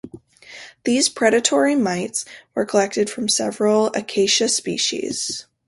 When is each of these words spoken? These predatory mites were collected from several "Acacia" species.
These 0.83 1.09
predatory 1.09 1.75
mites 1.75 2.25
were 2.55 2.65
collected 2.65 3.07
from 3.07 3.29
several 3.29 3.91
"Acacia" 3.93 4.49
species. 4.49 5.45